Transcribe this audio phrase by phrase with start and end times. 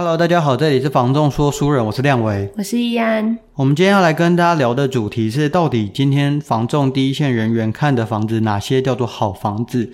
[0.00, 3.36] Hello，大家好，这里是房仲说书人，我是亮维，我是易安。
[3.54, 9.92] 我们今天要来跟大家聊的主题是，到底今天房仲第一线人员看的房子，哪些叫做好房子？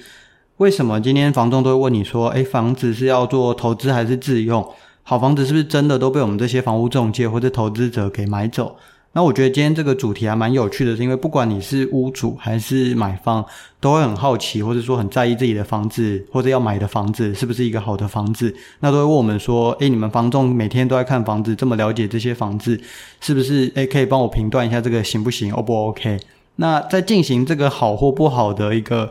[0.59, 4.69] 为什么今天房仲都会问你说，诶，房子是要做投资还是自用？
[5.05, 8.77] 好房子是不是真的都被我们这些房屋中介或者投资者给买走？
[9.15, 13.45] 那我觉得今天这个主题还蛮有趣的，是因为不管你是屋主还是买方，
[13.79, 18.53] 都会很好奇，或者说很在意自己的房子或者要买的房子是不是一个好的房子。
[18.81, 22.79] 那都会问我们说：“诶，你们房仲每天都在看房子，这么了解这些房子，
[23.21, 23.71] 是不是？
[23.77, 26.19] 诶，可以帮我评断一下这个行不行，O 不 OK？”
[26.57, 29.09] 那在进行这个好或不好的一个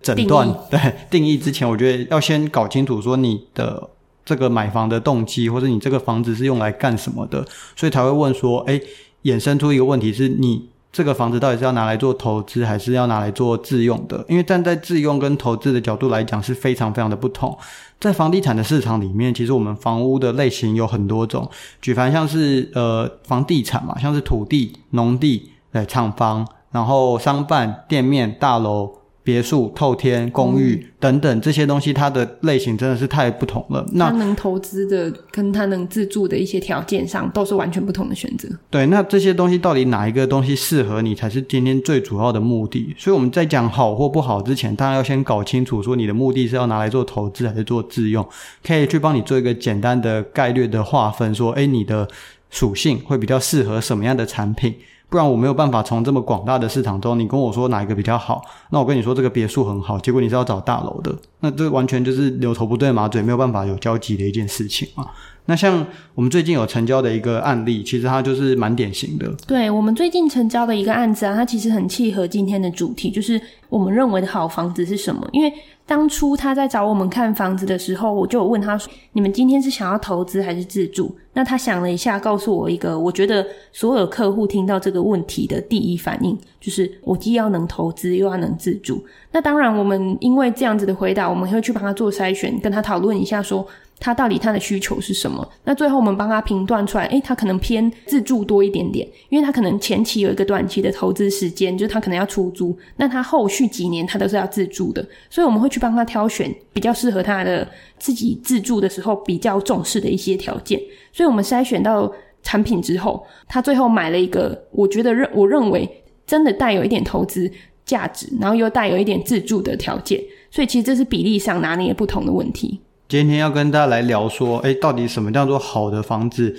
[0.00, 0.56] 诊断，定。
[0.70, 3.90] 对，定义之前，我觉得要先搞清楚说你的
[4.24, 8.80] 这个买房的动机，或者你这个房子是用来干什么的，所以才会问说：“诶。”
[9.24, 14.24] 衍生出一个问题是你这个房子到底是要拿来做投资，还是要拿来做自用的？
[14.28, 17.56] 因为站在自用跟投资的角度来讲是非常非常的不同。
[17.98, 21.48] 在房地产的市场里面，其实我们房屋的类型有很多种，
[21.80, 29.01] 举凡像是呃房地产嘛，像是土地、农地、呃厂房，然后商办、店面、大楼。
[29.24, 33.86] 别墅、透天、公寓等等这些东西，它的类型真的是太不同了。
[33.92, 38.48] 那它能投资的跟它能自住的一些条件上，都是完全不同的选择。
[38.68, 42.94] 对，那这些东西到底哪一个东西适合你，才是今天最主要的目的。
[42.98, 48.26] 所以我们在讲好或不好之前，当然要先搞清楚，说你的目的是要拿来做投资还是做自用，
[48.64, 52.08] 可以去帮你做一个简单的概率的划分，说，诶，你的
[52.50, 54.74] 属性会比较适合什么样的产品。
[55.12, 65.06] 不然我没有办法从这么广大的市场中，你跟我说哪一个比较好，那我跟你说这个别墅很好，结果你是要找大楼的，那这完全就是牛头不对马嘴，没有办法有交集的一件事情嘛。
[65.44, 69.28] 那像我们最近有成交的一个案例，其实它就是蛮典型的。
[69.46, 75.52] 对，我们最近成交的一个案子啊，它其实很契合今天的主题，就是我们认为的好房子是什么，因为。
[75.84, 89.04] 当初他在找我们看房子的时候，我就有问他说：“你们今天是想要投资还是自住？”那他想了一下，告诉我一个我觉得所有客户听到这个问题的第一反应，就是我既要能投资又要能自住。
[89.32, 93.66] 那当然，我们因为这样子的回答，我们会去帮他做筛选，跟他讨论一下说。
[94.04, 95.48] 他到底他的需求是什么？
[95.62, 107.64] 那最后我们帮他评断出来，诶，他可能偏自住多一点点，因为他可能前期有一个短期的投资时间，就是他可能要出租，那他后续几年他都是要自住的，所以我们会去帮他挑选比较适合他的
[107.96, 110.80] 自己自住的时候比较重视的一些条件。
[111.12, 115.88] 所以我们筛选到产品之后，他最后买了一个我觉得认我认为
[116.26, 117.48] 真的带有一点投资
[117.86, 120.20] 价值，然后又带有一点自住的条件，
[120.52, 122.78] 所以其实这是比例上拿捏不同的问题。
[123.08, 126.54] 今天要跟大家来聊说，诶，到底什么叫做好的房子？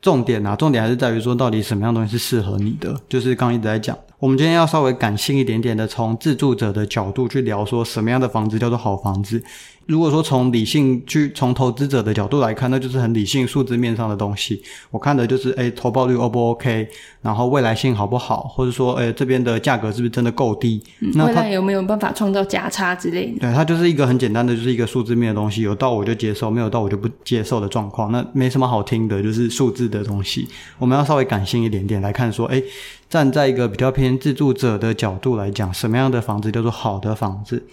[0.00, 2.98] 重点啊，重点还是在于说，到底什么样东西是适合你的？
[3.10, 9.42] 就是刚刚一直在讲，我们今天要稍微感性一点点的，从自住者的角度去聊，说什么样的房子叫做好房子。
[9.84, 14.60] 如果说从理性去从投资者的角度来看，那就是很理性数字面上的东西。
[14.90, 16.88] 我看的就是，诶，投报率 O 不 OK，
[17.22, 20.82] 然后未来性好不好，或者说，诶，这边的价格是不是真的够低？
[21.00, 23.40] 嗯，那未来有没有办法创造价差之类的？
[23.40, 28.10] 对，它就是一个很简单的，就是一个数字面的东西，有到我就接受，没有到我就不接受的状况。
[28.10, 30.48] 那没什么好听的，就是数字的东西。
[30.78, 32.60] 我们要稍微感性一点点来看，说，诶，
[33.08, 37.64] 站在一个比较偏自住者的角度来讲，什么样的房子叫做好的房子？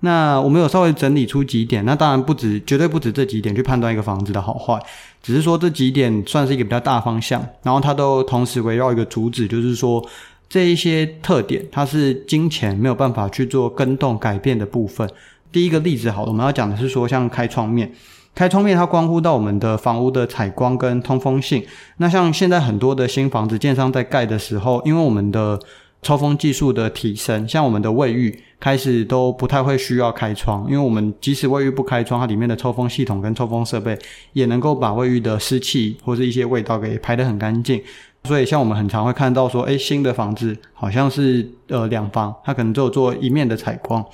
[0.00, 4.76] 那我们有稍微整理出几点，那当然不止，绝对不止这几点去判断一个房子的好坏，
[5.22, 10.04] 只是说这几点算是一个比较大方向，然后它都同时围绕一个主旨，就是说
[10.48, 15.08] 这一些特点它是金钱没有办法去做更动改变的部分。
[15.52, 17.92] 第一个例子好了，我们要讲的是说像开窗面，
[18.34, 21.64] 开窗面它关乎到我们的房屋的采光跟通风性。
[21.98, 25.60] 那像现在很多的新房子建商在盖的时候，因为我们的
[26.00, 33.96] 抽风技术的提升，像我们的卫浴开始都不太会需要开窗，因为我们即使卫浴不开窗，它里面的抽风系统跟抽风设备
[34.32, 37.80] 也能够把卫浴的湿气或是一些味道给排得很干净。
[38.24, 44.04] 所以像我们很常会看到说，诶，新的房子好像是呃两房，它可能只有做一面的采光。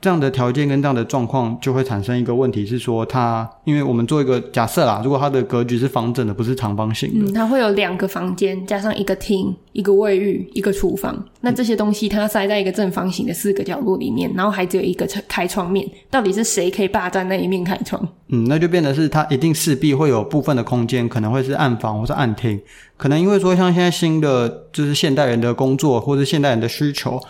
[0.00, 11.22] 这样的条件跟这样的状况，就会产生一个问题是说，它因为我们做一个假设啦，如果它的格局是方正的，不是长方形的，嗯，它会有两个房间，加上一个厅、一个卫浴、一个厨房。
[11.42, 18.00] 那这些东西它塞在一个正方形的四个角落里面，然后还只有一个开窗面，到底是谁可以霸占那一面开窗？
[18.28, 22.58] 嗯，那就变得是它一定势必会有部分的空间可能会是暗房或是暗厅，
[22.96, 27.20] 可能因为说像现在新的就是现代人的工作或是现代人的需求。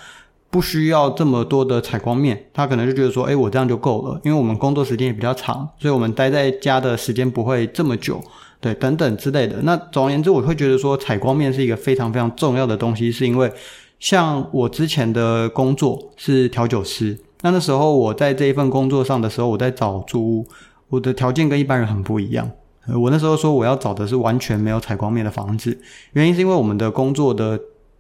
[0.51, 8.21] 不需要这么多的采光面，他可能就觉得说，哎，我这样就够了，因为我们工作时间也比较长，所以我们待在家的时间不会这么久，
[8.61, 9.61] 对，等等之类的。
[9.63, 13.53] 那总而言之，我会觉得说，采光面是一个非常非常重要的东西，是因为
[14.01, 20.47] 像我之前的工作是调酒师，那那时候我在这一份工作上的时候，我在找租屋，
[20.89, 22.51] 我的条件跟一般人很不一样。
[23.01, 25.79] 我那时候说我要找的是完全没有采光面的房子，
[26.15, 27.57] 原因是因为我们的工作的。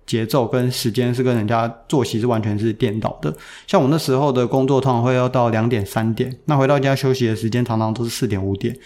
[0.06, 3.34] 节奏跟时间是跟人家作息是完全是颠倒的。
[3.66, 8.76] 像我那时候的工作，通常会要到两点三点，那回到家休息的时间常常都是四点五点，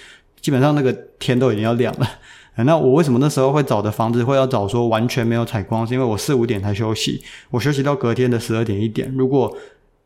[0.41, 2.09] 基本上那个天都已经要亮了。
[2.59, 5.85] 那我为什么那时候会找的房子会要找说完全没有采光？
[5.85, 7.21] 是因为我四五点才休息，
[7.51, 9.53] 我休息到隔天的十二点一点，如果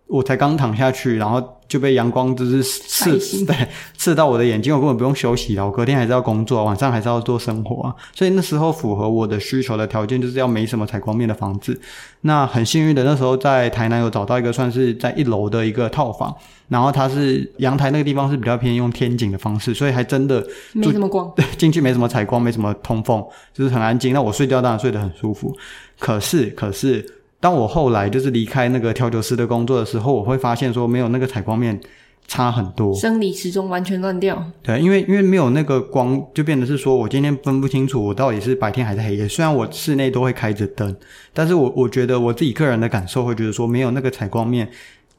[0.09, 3.55] 我才刚躺下去，然后就被阳光就是刺对
[3.95, 5.67] 刺到我的眼睛，我根本不用休息了。
[5.67, 7.95] 我隔天还是要工作，晚上还是要做生活啊。
[8.15, 11.79] 所以那时候符合我的需求的条件，就是要没什么采光面的房子。
[12.23, 16.35] 那很幸运的，那时候在台南有找到一个算是在一楼的一个套房，
[16.69, 23.23] 然后它是阳台那个地方是比较偏用天井的方式，所以还真的没什么光， 对，进去没什么采光，没什么通风，
[23.53, 24.15] 就是很安静。
[24.15, 25.55] 那我睡觉当然睡得很舒服。
[25.99, 27.18] 可是，可是。
[27.41, 31.81] 当我后来就是离开那个调酒师的工作的时候，我会发现说没有那个采光面
[32.27, 34.45] 差很多，生理时钟完全乱掉。
[34.63, 39.29] 对，因为因为没有那个光，就变得是说我今天分不清楚我到底是白天还是黑夜。
[39.29, 40.95] 虽然我室内都会开着灯，
[41.33, 44.69] 但是我我觉得我自己个人的感受会觉得说没有那个采光面。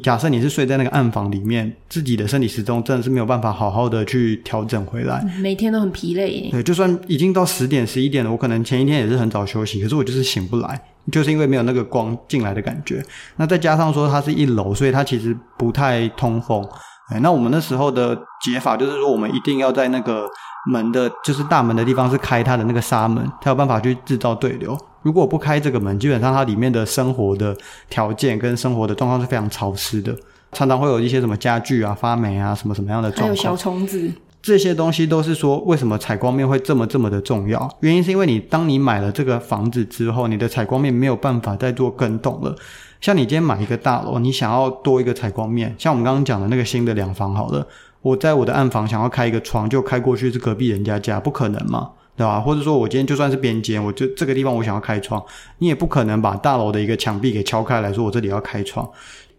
[0.04, 6.50] 假设你是睡在那个暗房里面，自己的生理时钟真的是没有办法好好的去调整回来，每天都很疲累。
[6.52, 10.82] 对，就算已经到十点十一点了，我可能前一天也是很早休息，可是我就是醒不来。
[11.12, 13.04] 就是因为没有那个光进来的感觉，
[13.38, 16.64] 那再加上说它是一楼，所以它其实不太通风。
[17.12, 18.16] 哎，那我们那时候的
[18.46, 20.30] 解法就是说，我们一定要在那个
[20.72, 24.78] 门的，就是大门的地方是开它的那个纱门，才有办法去制造对流。
[25.02, 27.56] 如果不开这个门，基本上它里面的生活的
[27.90, 30.16] 条件跟生活的状况是非常潮湿的，
[30.52, 34.12] 常常会有一些什么家具啊发霉啊，什么什么样的状况，还有小虫子。
[34.42, 37.70] 这些东西都是说，为什么采光面会这么这么的重要？
[37.82, 42.56] 原因是因为你当你买了这个房子之后，你的采光面没有办法再做更动了。
[43.02, 47.68] 像你今天买一个大楼，你想要多一个采光面，像我们刚刚讲的那个新的两房好了，
[48.02, 52.38] 我在我的暗房想要开一个窗，就开过去是隔壁人家家，不可能嘛，对吧？
[52.38, 55.24] 或者说我今天就算是边间，我就这个地方我想要开窗，
[55.60, 58.86] 你也不可能把大楼的一个墙壁给敲开来说我这里要开窗。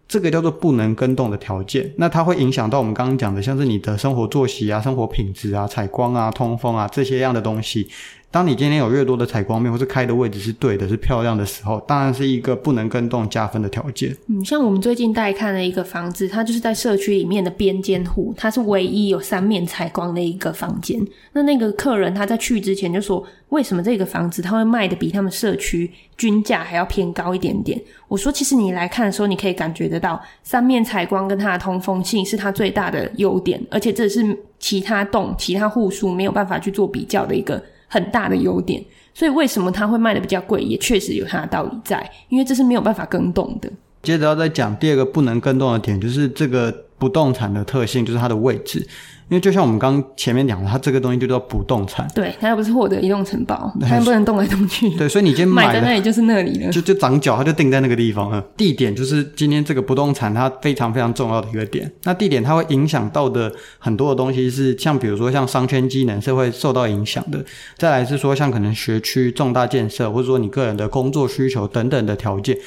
[0.08, 7.86] 这个叫做不能更动的条件，那它会影响到我们刚刚讲的，像是你的生活作息啊、生活品质啊、采光啊、通风啊这些样的东西。
[8.32, 14.16] 当你今天有越多的采光面，或是开的位置是对的、是漂亮的时候，当然是一个不能跟动加分的条件。
[14.28, 21.04] 嗯，像我们最近带看了一个房子，它就是在社区里面的边间户，它是唯一有三面采光的一个房间。
[21.32, 27.82] 那那个客人他在去之前就说，为什么这个房子他会卖的比他们社区均价还要偏高一点点？
[28.06, 34.24] 我说，其实你来看的时候，你可以感觉得到，三面采光跟它的通风性是它最大的优点，而且这是
[34.60, 37.60] 其他栋、其他户数没有办法去做比较的一个。
[37.90, 38.82] 很大的优点，
[39.12, 43.70] 所以为什么它会卖的比较贵，也确实有它的道理在，因为这是没有办法更动的。
[44.02, 48.86] 接着要再讲第二个不能更动的点，就是这个不动产的特性，就是它的位置。
[49.30, 54.90] 因为就像我们刚刚前面讲的，它这个东西就叫不动产，对，它又不是获得移动城堡，它又不能动来动去。
[54.96, 58.44] 对，所以你今天买，买在那里就是那里了，就就长脚，它就定在那个地方了。
[58.56, 61.88] 地点就是今天这个不动产它非常非常重要的一个点。
[62.02, 67.44] 那地点它会影响到的很多的东西是，像比如说像商圈机能是会受到影响的。
[67.78, 72.58] 再来是说像可能学区重大建设，或者说你个人的工作需求等等的条件，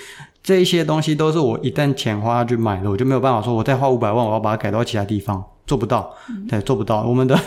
[0.41, 5.43] 这一些东西都是我一旦钱花下去买了，我就没有办法说我再花五百万，我要把它改到其他地方。
[5.65, 6.13] 做不到，
[6.49, 7.03] 对，做不到。
[7.03, 7.39] 我们的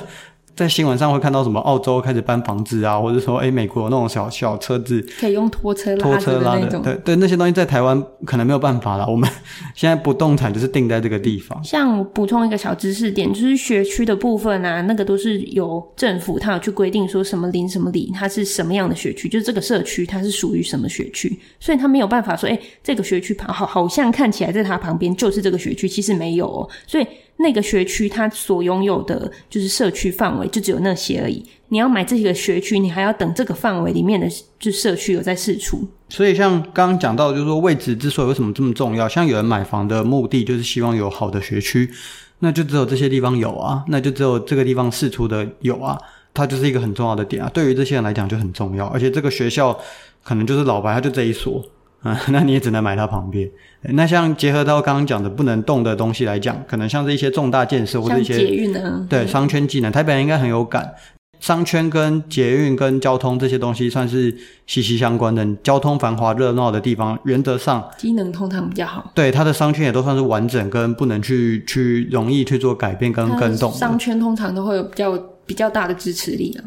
[0.54, 1.60] 在新闻上会看到什么？
[1.60, 9.06] 澳洲开始搬房子啊，或者说，诶，美国有那种小小车子可以用拖车拉拖车拉的，对对，那些东西在台湾可能没有办法了。
[9.06, 9.28] 我们
[9.76, 11.62] 现在不动产就是定在这个地方。
[11.62, 27.06] 像补充一个小知识点，就是学区的部分啊，那个都是由政府他有去规定说什么邻什么里，它是什么样的学区，就是这个社区它是属于什么学区，所以他没有办法说，诶，这个学区旁好好像看起来在它旁边就是这个学区，其实没有哦，所以。
[27.38, 31.44] 那个学区它所拥有的就是社区范围就只有那些而已。
[31.68, 34.26] 你要买这个学区，你还要等这个范围里面的
[34.58, 35.86] 就社区有在释出。
[36.08, 41.90] 所以像刚刚讲到，就是说位置之所以为什么这么重要，像有人买房的目的就是希望有好的学区，
[42.38, 45.98] 那就只有这些地方有啊，那就只有这个地方释出的有啊，
[46.32, 47.50] 它就是一个很重要的点啊。
[47.52, 49.76] 对于这些人来讲就很重要，而且这个学校
[50.22, 51.62] 可能就是老白，他就这一所。
[52.06, 53.48] 啊， 那你也只能买它旁边。
[53.90, 60.94] 那像结合到刚刚讲的不能动的东西来讲，可能像是一些重大建设或者一些捷运呢，对，商圈技能，台北人应该很有感。
[61.38, 64.34] 商圈跟捷运跟交通这些东西算是
[64.66, 65.46] 息息相关的。
[65.62, 69.12] 交通繁华热闹的地方，原则上机能通常比较好。
[69.14, 73.70] 对，它的商圈也都算是完整，跟不能去去容易去做改变跟跟动。
[73.70, 75.12] 商圈通常都会有比较
[75.44, 76.64] 比较大的支持力啊。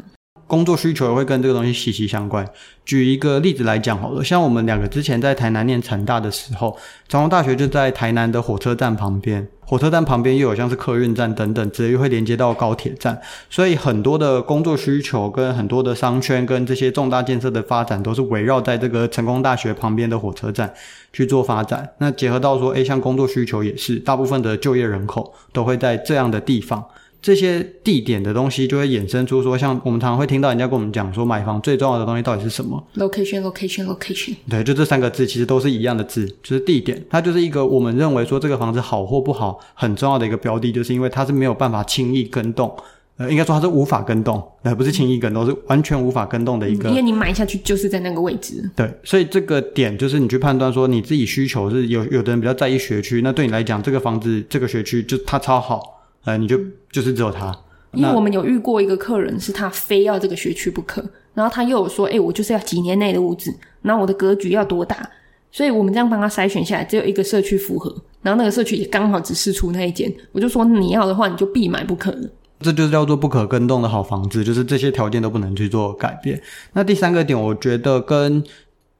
[0.50, 2.44] 工作需求也会跟这个东西息息相关。
[2.84, 6.76] 举一个例子来讲好了，像我们两个之前在台南念成大的时候，
[7.08, 20.74] 长荣大学就在台南的火车站旁边，火车站旁边又有像是客运站等等，直接会连接到高铁站，所以很多的工作需求跟很多的商圈跟这些重大建设的发展，都是围绕在这个成功大学旁边的火车站
[21.12, 21.88] 去做发展。
[21.98, 26.84] 那结合到说，诶，像工作需求也是，大部分的就业人口都会在这样的地方。
[27.22, 34.36] 这些地点的东西就会衍生出说，像我们常常会听到人家跟我们讲说，买房最重要的东西到底是什么？Location, location, location。
[34.48, 37.04] 对，就这三个字，其实都是一样的字，就是地点。
[37.10, 42.74] 它就是一个我们认为说这个房子好或不好很重要的一个标的，就是因为它是没有办法轻易更动，
[43.18, 46.88] 呃，应该说它是无法更动，呃，不是轻易更动，是完全无法更动的一个。
[46.88, 48.70] 因为你买下去就是在那个位置。
[48.74, 55.99] 对，所以这个点就是你去判断说你自己需求是有，有的人比较在意学区，那对你来讲，这个房子这个学区就它超好。
[56.24, 56.58] 呃，你就
[56.90, 57.56] 就是只有他，
[57.92, 61.02] 因为我们有遇过一个客人，是他非要这个学区不可，
[61.34, 65.08] 然后他又有说，哎、欸，我就是要几年内的屋子，然后我的格局要多大，
[65.50, 72.14] 所以我们这样帮他筛选下来，只有一个社区符合，然后那个社区也刚好只释出那一间，我就说你要的话，你就必买不可。
[72.60, 76.38] 这就是叫做不可更动的好房子，就是这些条件都不能去做改变。
[76.74, 78.44] 那第三个点，我觉得跟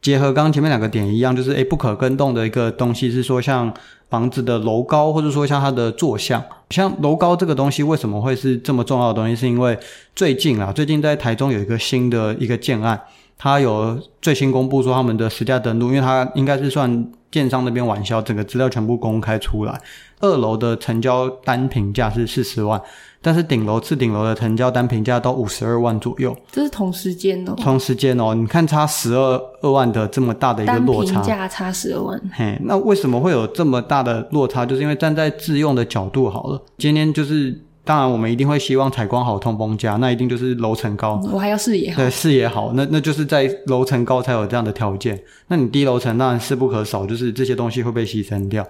[0.00, 3.70] 结合刚刚前面两个点一样，就是诶不可更动的一个东西是说，像
[4.08, 9.34] 房子的楼高，或者说像它的坐向，像楼高这个东西为什么会是这么重要的东西？
[9.34, 9.78] 是因为
[10.14, 13.00] 最近啊，最近在台中有一个新的一个建案，
[13.36, 19.80] 它有最新公布说他们的实价登录，因为它应该是算建商那边晚销，整个资料全部公开出来，
[20.20, 22.80] 二楼的成交单平价是四十万。
[23.22, 27.54] 但是顶楼次顶楼的成交单平价到五十二万左右，这是同时间哦。
[27.56, 32.20] 同时间哦，你看差十二二万的这么大的一个落差，价差十二万。
[32.32, 34.64] 嘿，那为什么会有这么大的落差？
[34.64, 45.20] 就是因为站在自用的角度好了，今天就是当然我们一定会希望采光好、通风佳，那一定就是楼层高，我还要视野好，对，视野好，那那就是在楼层高才有这样的条件。
[45.48, 48.66] 那你低楼层当然势不可少，就是这些东西会被牺牲掉。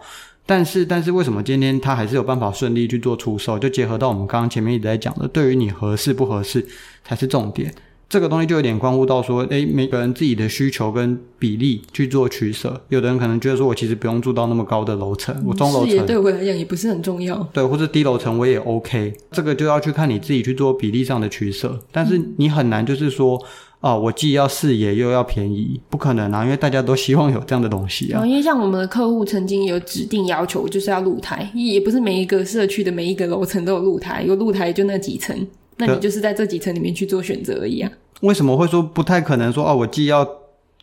[0.50, 3.56] 但是，但是为什么今天他还是有办法顺利去做出售？
[3.56, 6.66] 就结合到我们刚刚前面一直在讲的，对于你合适不合适
[7.04, 7.72] 才是重点。
[8.10, 12.78] 这个东西就有点关乎到说，诶，每个人自己的需求跟比例去做取舍。
[12.88, 17.38] 有的人可能觉得说，我其实不用住到那么高的楼层，我中楼层对我来讲也不是很重要。
[17.52, 19.14] 对，或者低楼层我也 OK。
[19.30, 21.78] 这个就要去看你自己去做比例上的取舍。
[21.92, 23.40] 但是你很难就是说。
[23.82, 26.44] 哦，我既要视野又要便宜，不可能啊！
[26.44, 28.26] 因为大家都希望有这样的东西啊。
[28.26, 35.34] 因为像我们的客户曾经有指定要求，就是要露台，也不是每一个社区的每一个楼层都有露台，有露台就那几层，
[35.80, 37.90] 那你就是在这几层里面去做选择而已啊。
[38.20, 40.28] 为什么会说不太可能说哦，我既要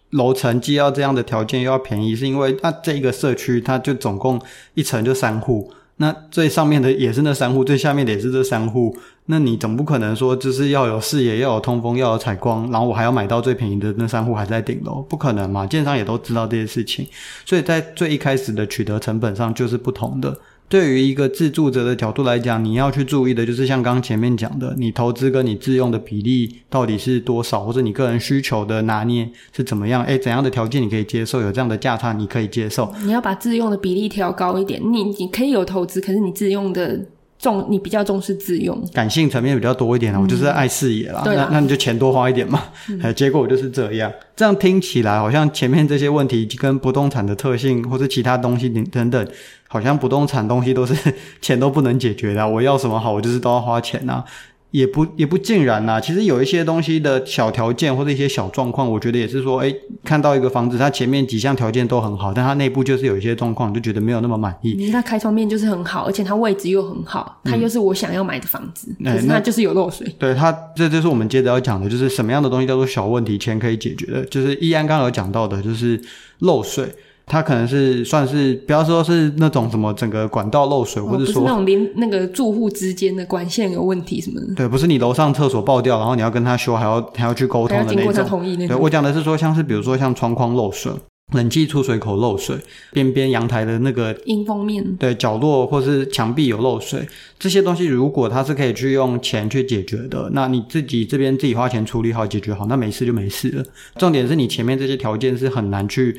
[0.09, 2.15] 楼层，既要这样的条件又要便宜？
[2.15, 4.41] 是因为那这一个社区它就总共
[4.73, 5.71] 一层就三户。
[5.99, 8.95] 那最上面的也是那三户，最下面的也是这三户。
[9.25, 15.65] 那你总不可能说就是要有视野，要有通风，要有采光，然后我还要买到最便宜的那三户还在顶楼，不可能嘛？
[15.65, 17.07] 建商也都知道这些事情，
[17.45, 20.39] 所以在最一开始的取得成本上就是不同的。
[20.69, 30.03] 对于一个自住者的角度来讲，你要去注意的就是像刚前面讲的，你投资跟你自用的比例到底是多少，或者你个人需求的拿捏是怎么样？
[30.03, 31.39] 诶，怎样的条件你可以接受？
[31.39, 32.93] 有这样的价差你可以接受？
[33.03, 36.99] 你要把自用的比例调高一点，你你可以有投资，可是你自用的。
[37.47, 41.21] 重你比较重视自用，感性层面比较多一点我就是爱视野啦。
[41.25, 42.61] 那那你就钱多花一点嘛。
[42.89, 44.11] 嗯、 结果就是这样。
[44.35, 49.27] 这样听起来好像前面这些问题跟不动产的特性或者其他东西等等，
[49.69, 50.93] 好像不动产东西都是
[51.41, 52.45] 钱都不能解决的。
[52.45, 54.25] 我要什么好，我就是都要花钱啊。
[54.71, 64.91] 也不也不尽然呐，其实有一些东西的小条件或者一些小状况，我觉得也是说，哎，看到一个房子，它前面几项条件都很好，但它内部就是有一些状况，就觉得没有那么满意。
[64.91, 70.05] 它开窗面就是很好，而且它位置又很好，它又是我想要买的房子，嗯、可是它就是有漏水。
[70.19, 75.99] 对它，这就是我们接着要讲的，就是什么样的东西叫做小问题，钱可以解决的，就是易安刚刚有讲到的，就是
[76.39, 76.93] 漏水。
[77.27, 84.55] 它可能是算是不要说是那种什么整个管道漏水，哦、或者说是那种连那个住户之间的管线有问题什么的。
[84.55, 87.95] 对，不是你楼上厕所爆掉，然后你要跟他修，还要还要去沟通的那种。
[87.97, 88.69] 经过他同意那种。
[88.69, 90.91] 对，我讲的是说，像是比如说像窗框漏水。
[91.33, 92.55] 冷气出水口漏水，
[92.93, 97.05] 边边阳台的那个阴风面，对，角落或是墙壁有漏水，
[97.37, 103.65] 这些东西如果它是可以去用钱去解决的，那你自己这边自己花钱处理好解决好，那没事就没事了。
[103.97, 106.17] 重点是你前面这些条件是很难去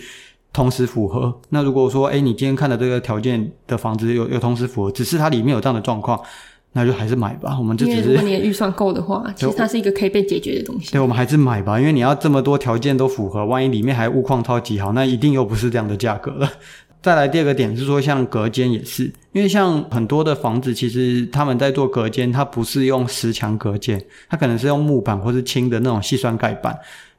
[0.52, 1.40] 同时符合。
[1.50, 6.21] 那如果说，哎，你今天看的这个条件的房子有有同时符合，只是它里面有这样的状况。
[6.73, 8.12] 那就还是买吧，我们这只是。
[8.12, 10.93] 如果你的预算够的话， 其实它是一个可以被解决的东西。
[10.93, 16.49] 对，我们还是买吧，因为你要这么多条件都符合，万一里面还物况超级好，那一定又不是这样的价格了。
[17.02, 26.78] 再来第二个点是说，像隔间也是，因为像很多的房子，其实他们在做隔间，它不是用石墙隔间，它可能是用木板或是轻的那种细酸盖板。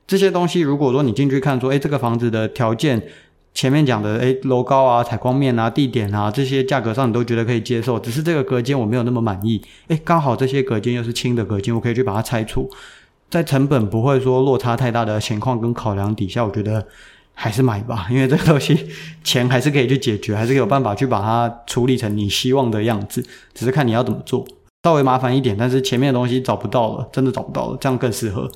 [0.10, 3.04] 这些东西，如果说你进去看说，诶，这个房子的条件。
[3.52, 9.62] 前面讲的，诶，楼高啊、采光面啊、地点啊，这些价格上你都觉得可以接受，只是这个隔间我没有那么满意。
[9.90, 12.70] 诶，刚好这些隔间又是轻的隔间，我可以去把它拆除，
[13.30, 16.88] 在成本不会说落差太大的情况跟考量底下，我觉得
[17.34, 18.88] 还是买吧， 因为这个东西
[19.24, 23.24] 钱还是可以去解决，还是有办法去把它处理成你希望的样子，
[23.54, 24.48] 只是看你要怎么做，
[24.84, 28.50] 稍微麻烦一点，但是前面的东西找不到了，真的找不到了，这样更适合。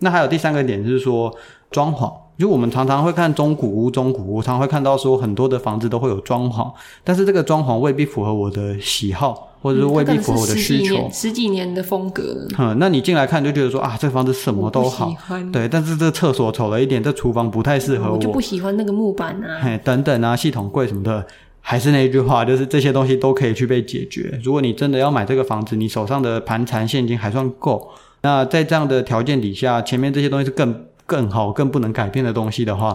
[0.00, 1.34] 那还有第三个点就是说
[1.70, 2.12] 装潢。
[2.38, 6.70] 就我们常常会看中古屋，中古屋常常会看到说很多的房子都会有装潢，
[7.02, 10.98] 但是这个装潢未必符合我的喜好，或者是未必符合我的需求。
[10.98, 12.46] 嗯、十几年的风格。
[12.56, 15.12] 嗯，那你进来看就觉得说啊，这房子什么都好，
[15.52, 21.26] 对，但是这厕所丑了一点，这厨房不太适合我，我就不喜欢那个木板啊，嘿，等等啊，系统柜什么的，
[21.60, 24.38] 还是那一句话，就是这些东西都可以去被解决。
[24.44, 27.90] 如果你真的要买这个房子，你手上的盘缠现金还算够，
[28.22, 30.84] 那在这样的条件底下，前面这些东西是更。
[31.08, 32.94] 更好、更不能改变的东西的话，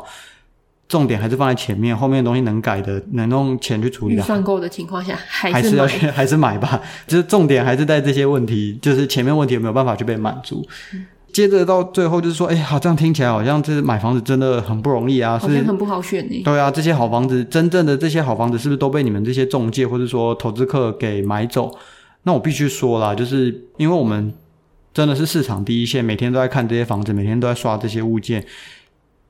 [0.87, 4.21] 重点还是放在前面，后面的东西能改的、能用钱去处理的。
[4.21, 6.79] 预算够的情况下，还是，还是要去， 还是买吧。
[7.07, 10.63] 就是重点还是在这些问题，就是前面问题有没有办法去被满足。
[10.93, 16.39] 嗯、接着到最后就是说，哎，好，这样听起来好像这买房子真的很不容易啊，好像很不好选呢。
[16.45, 21.75] 对啊，这些好房子，真正的这些好房子，是不是都被你们这些中介或者说投资客给买走？
[22.21, 24.31] 那我必须说啦，就是因为我们。
[24.93, 28.45] 真的是市场第一线，每天都在看这些房子，每天都在刷这些物件。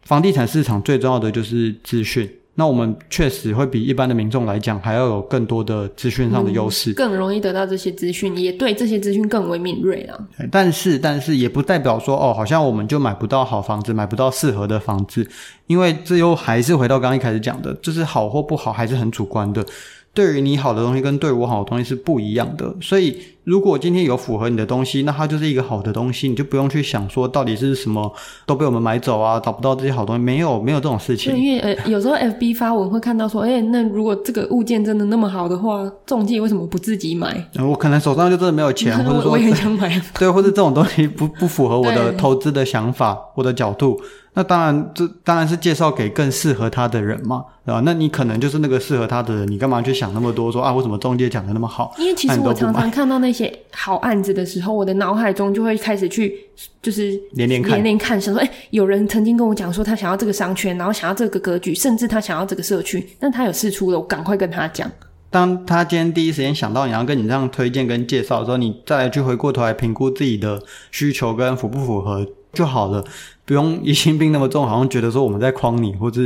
[0.04, 2.30] 房地产市场最重要的就是资讯。
[2.56, 10.16] 那我们确实会比一般的民众来讲，还要有更多的资讯上的优势，嗯，更容易得到这些资讯，也对这些资讯更为敏锐啊。
[10.52, 15.28] 但是，但是也不代表说哦，好像我们就买不到好房子，买不到适合的房子，
[15.66, 19.66] 因为这又还是回到刚刚一开始讲的，就是好或不好还是很主观的。
[20.14, 28.14] 对于你好的东西跟对我好的东西是不一样的，所以如果今天有符合你的东西，那它就是一个好的东西，你就不用去想说到底是什么
[28.46, 31.36] 都被我们买走啊，找不到这些好东西，没有没有这种事情。
[31.36, 37.50] 因为呃，有时候 FB 发文会看到说，哎，那如果这个物件真的那么好的话，中介为什么不自己买？
[37.60, 40.00] 我可能手上就真的没有钱， 或者说我也想买。
[40.20, 44.00] 对，或者这种东西不不符合我的投资的想法，我的角度。
[44.36, 47.82] 那当然，这当然是介绍给更适合他的人嘛，对吧？
[47.86, 50.60] 那你可能就是那个适合他的人，你干嘛去想那么多说？
[50.60, 51.94] 说啊，为什么中介讲的那么好？
[52.00, 56.36] 因为其实我常常看到那些好案子的时候，我的脑海中就会开始去，
[56.82, 64.90] 就是连连看，连连看，想说，哎，有人曾经跟我讲说他想要这个商圈，然后想要这个格局，甚至他想要这个社区，但他有事出了，我赶快跟他讲。
[65.30, 73.04] 当他今天第一时间想到你要跟你这样推荐跟介绍的时候，你再来去回过头来评估自己的需求跟符不符合就好了。
[73.46, 76.22] 不用疑心病那么重，好像觉得说我们在诓你，或者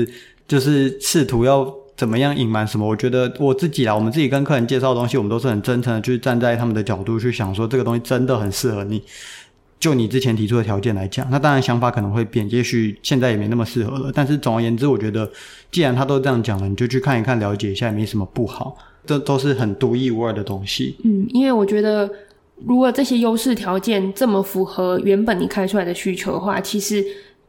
[0.48, 2.88] 就是试图要怎么样隐瞒什么。
[2.88, 9.02] 我觉得我自己啦，我们自己跟客人介绍的东西，我们都是很真诚的去站在他们的角度去想，说这个东西真的很适合你。
[9.80, 14.12] 就你之前提出的条件来讲，那当然想法可能会变，也许现在也没那么适合了。
[14.13, 15.28] 但是总而言之，我觉得
[15.72, 18.78] 既然他都这样讲了，你就去看一看，了解一下，也没什么不好。
[19.08, 20.98] 这都是很独一无二的东西。
[21.04, 22.08] 嗯，因为我觉得。
[22.65, 27.06] 如果这些优势条件这么符合原本你开出来的需求的话，其实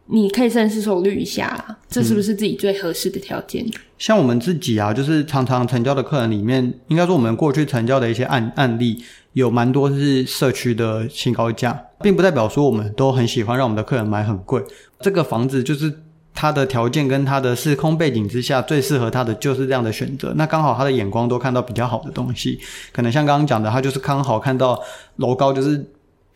[0.07, 3.67] 你可以深思熟虑一下，这是不是自己最合适的条件？
[3.99, 14.63] 像我们自己啊，就是常常成交的客人里面，应该说我们过去成交的一些案案例，有蛮多是社区的新高价，并不代表说我们都很喜欢让我们的客人买很贵。
[15.01, 16.01] 这个房子就是。
[16.41, 20.33] 他的条件跟他的时空背景之下，最适合他的就是这样的选择。
[20.37, 22.61] 那刚好他的眼光都看到比较好的东西，
[22.93, 24.81] 可能像刚刚讲的，他就是刚好看到
[25.17, 25.85] 楼高就是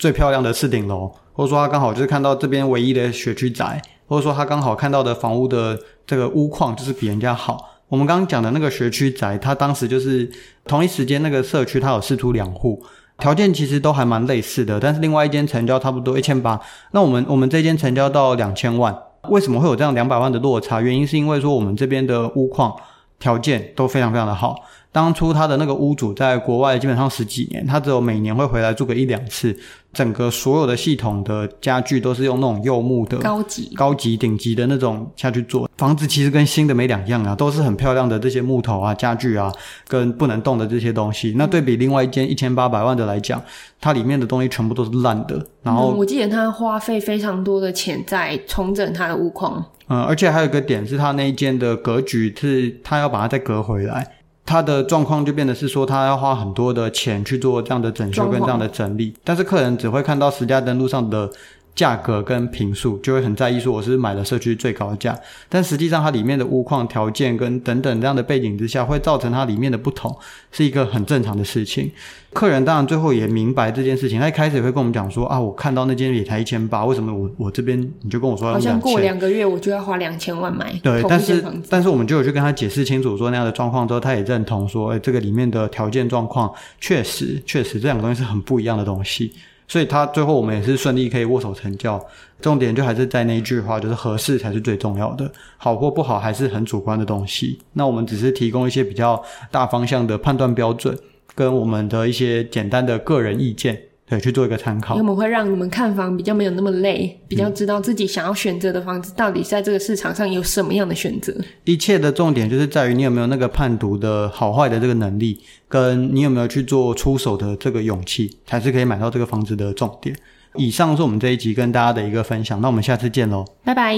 [0.00, 7.70] 最漂亮的次顶楼，或者说他刚好就是看到这边唯一的学区宅，或者说他刚好看到的房屋的这个屋况就是比人家好。
[7.86, 10.28] 我们刚刚讲的那个学区宅，他当时就是
[10.64, 12.84] 同一时间那个社区，他有释出两户，
[13.18, 16.60] 条件其实都还蛮类似的，但是另外一间成交差不多一千八，
[16.90, 18.92] 那我们我们这间成交到两千万。
[19.28, 20.80] 为什么会有这样两百万的落差？
[20.80, 22.74] 原因是因为说我们这边的屋况
[23.18, 24.56] 条件都非常非常的好。
[24.92, 29.56] 当初他的那个屋主在国外基本上十几年，他只有每年会回来住个一两次。
[29.92, 35.68] 整个所有的系统的家具都是用那种柚木的高级、高级顶级的那种下去做。
[35.76, 39.52] 房子其实跟新的没两样啊，都是很漂亮的这些木头啊、家具啊，
[39.86, 41.34] 跟不能动的这些东西。
[41.36, 43.42] 那对比另外一间一千八百万的来讲，
[43.82, 45.46] 它里面的东西全部都是烂的。
[45.62, 49.62] 然后、嗯、我记得他花费非常多的钱在重整他的屋况。
[49.88, 54.10] 嗯，而且还有一个点是，他那一间的格局是，他要把它再隔回来。
[54.44, 61.30] 他的状况就变得是说，他要花很多的钱去做这样的整修跟这样的整理，但是客人只会看到实价登录上的。
[61.74, 70.14] 价格跟平数就会很在意，说我是买了社区最高价，但实际上它里面的屋况条件跟等等这样的背景之下，会造成它里面的不同，
[70.50, 71.90] 是一个很正常的事情。
[72.34, 78.52] 客人当然最后也明白这件事情，他一开始也会跟我们讲说啊，我看到那间也才一千八，为什么我我这边你就跟我说？
[78.52, 80.72] 好像过两个月我就要花两千万买。
[80.82, 89.32] 对，但是但是我们就有去跟他解释清楚说那样的状况之后，他也认同说，哎，这个里面的条件状况确实确实这两个东西是很不一样的东西。
[89.72, 91.98] 所以他最后我们也是顺利可以握手成交，
[92.42, 97.58] 重点就还是在那一句话，就是合适才是最重要的，好或不好还是很主观的东西。
[97.72, 100.94] 那我们只是提供一些比较大方向的判断标准，
[101.34, 103.80] 跟我们的一些简单的个人意见。
[104.12, 104.94] 对，去做一个参考。
[104.94, 111.34] 我们会让你们看房比较没有那么累，比较知道自己想要选择的房子到底在这个市场上有什么样的选择。
[111.64, 120.14] 一切的重点就是在于你有没有那个判读的好坏的这个能力，跟你有没有去做出手的这个勇气，才是可以买到这个房子的重点。
[120.56, 123.96] 以上是我们这一集跟大家的一个分享，那我们下次见喽，拜拜。